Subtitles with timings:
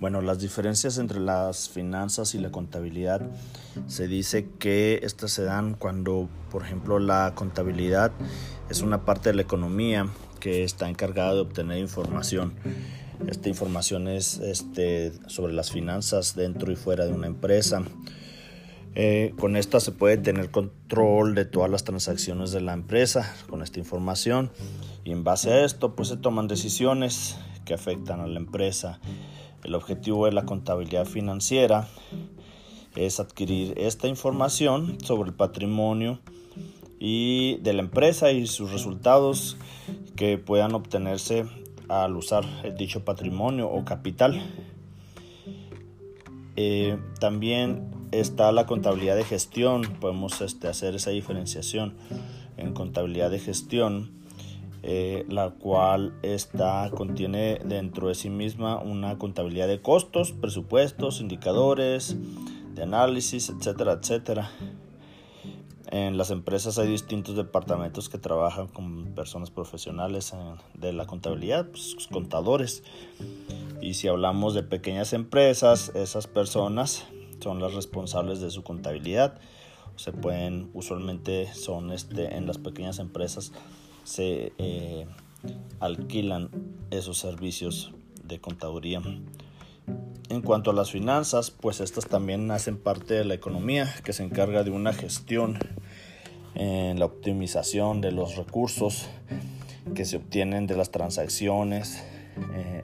[0.00, 3.20] Bueno, las diferencias entre las finanzas y la contabilidad
[3.86, 8.10] se dice que estas se dan cuando, por ejemplo, la contabilidad
[8.70, 10.08] es una parte de la economía
[10.40, 12.54] que está encargada de obtener información.
[13.28, 17.82] Esta información es este, sobre las finanzas dentro y fuera de una empresa.
[18.94, 23.62] Eh, con esta se puede tener control de todas las transacciones de la empresa con
[23.62, 24.50] esta información
[25.04, 28.98] y en base a esto pues se toman decisiones que afectan a la empresa
[29.64, 31.88] el objetivo de la contabilidad financiera
[32.96, 36.18] es adquirir esta información sobre el patrimonio
[36.98, 39.56] y de la empresa y sus resultados
[40.16, 41.46] que puedan obtenerse
[41.88, 42.44] al usar
[42.76, 44.40] dicho patrimonio o capital.
[46.56, 51.94] Eh, también está la contabilidad de gestión, podemos este, hacer esa diferenciación
[52.56, 54.19] en contabilidad de gestión
[54.82, 62.16] eh, la cual está, contiene dentro de sí misma una contabilidad de costos, presupuestos, indicadores,
[62.74, 64.50] de análisis, etcétera, etcétera.
[65.90, 70.32] En las empresas hay distintos departamentos que trabajan con personas profesionales
[70.74, 72.84] de la contabilidad, pues, contadores.
[73.82, 77.04] Y si hablamos de pequeñas empresas, esas personas
[77.40, 79.40] son las responsables de su contabilidad.
[79.96, 83.52] Se pueden, usualmente son este, en las pequeñas empresas
[84.10, 85.06] se eh,
[85.78, 86.50] alquilan
[86.90, 87.94] esos servicios
[88.24, 89.00] de contaduría.
[90.28, 94.24] En cuanto a las finanzas, pues estas también hacen parte de la economía que se
[94.24, 95.58] encarga de una gestión
[96.56, 99.08] en la optimización de los recursos
[99.94, 102.02] que se obtienen de las transacciones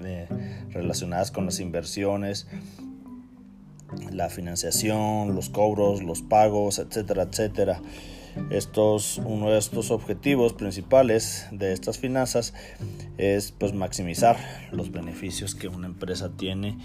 [0.00, 0.28] eh,
[0.70, 2.46] relacionadas con las inversiones,
[4.12, 7.82] la financiación, los cobros, los pagos, etcétera, etcétera.
[8.50, 12.54] Estos, uno de estos objetivos principales de estas finanzas
[13.18, 14.38] es pues maximizar
[14.72, 16.78] los beneficios que una empresa tiene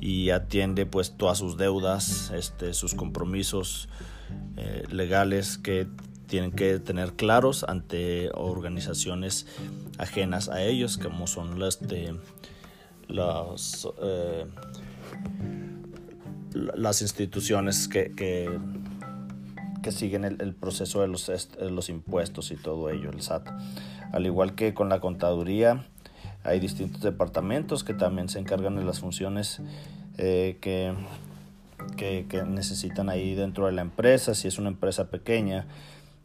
[0.00, 3.88] y atiende pues todas sus deudas, este, sus compromisos
[4.56, 5.88] eh, legales que
[6.26, 9.46] tienen que tener claros ante organizaciones
[9.98, 12.14] ajenas a ellos como son las de
[13.08, 14.46] las, eh,
[16.54, 18.60] las instituciones que
[19.82, 23.48] que siguen el, proceso de los, los, impuestos y todo ello, el SAT.
[24.12, 25.86] Al igual que con la contaduría,
[26.44, 29.60] hay distintos departamentos que también se encargan de las funciones
[30.18, 30.94] eh, que,
[31.96, 34.34] que, necesitan ahí dentro de la empresa.
[34.34, 35.66] Si es una empresa pequeña,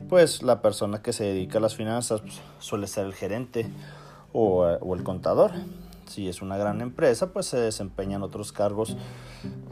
[0.09, 3.67] pues la persona que se dedica a las finanzas pues, suele ser el gerente
[4.33, 5.51] o, el contador.
[6.07, 8.95] Si es una gran empresa, pues se desempeñan otros cargos.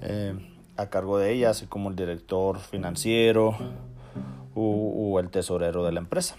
[0.01, 3.55] Eh, a cargo de ella, así como el director financiero
[4.55, 6.35] o, o el tesorero de la empresa.